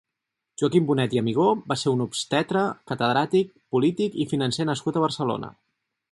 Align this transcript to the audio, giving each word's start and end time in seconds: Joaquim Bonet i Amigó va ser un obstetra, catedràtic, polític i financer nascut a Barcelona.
Joaquim 0.59 0.85
Bonet 0.91 1.11
i 1.17 1.19
Amigó 1.21 1.43
va 1.73 1.75
ser 1.81 1.91
un 1.97 2.01
obstetra, 2.05 2.63
catedràtic, 2.91 3.51
polític 3.75 4.17
i 4.25 4.29
financer 4.33 4.65
nascut 4.71 4.97
a 4.99 5.05
Barcelona. 5.05 5.51